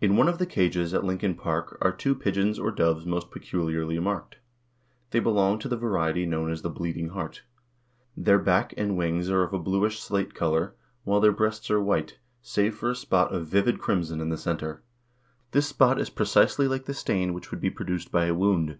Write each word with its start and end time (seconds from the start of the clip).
In 0.00 0.16
one 0.16 0.28
of 0.30 0.38
the 0.38 0.46
cages 0.46 0.94
at 0.94 1.04
Lincoln 1.04 1.34
Park 1.34 1.76
are 1.82 1.92
two 1.92 2.14
pigeons 2.14 2.58
or 2.58 2.70
doves 2.70 3.04
most 3.04 3.30
peculiarly 3.30 3.98
marked. 3.98 4.38
They 5.10 5.20
belong 5.20 5.58
to 5.58 5.68
the 5.68 5.76
variety 5.76 6.24
known 6.24 6.50
as 6.50 6.62
the 6.62 6.70
"Bleeding 6.70 7.08
Heart." 7.10 7.42
Their 8.16 8.38
backs 8.38 8.72
and 8.78 8.96
wings 8.96 9.28
are 9.28 9.42
of 9.42 9.52
a 9.52 9.58
bluish 9.58 10.00
slate 10.00 10.32
color, 10.34 10.74
while 11.04 11.20
their 11.20 11.32
breasts 11.32 11.70
are 11.70 11.82
white, 11.82 12.18
save 12.40 12.76
for 12.76 12.88
a 12.88 12.96
spot 12.96 13.30
of 13.34 13.46
vivid 13.46 13.78
crimson 13.78 14.22
in 14.22 14.30
the 14.30 14.38
center. 14.38 14.82
This 15.50 15.68
spot 15.68 16.00
is 16.00 16.08
precisely 16.08 16.66
like 16.66 16.86
the 16.86 16.94
stain 16.94 17.34
which 17.34 17.50
would 17.50 17.60
be 17.60 17.68
produced 17.68 18.10
by 18.10 18.24
a 18.24 18.34
wound. 18.34 18.78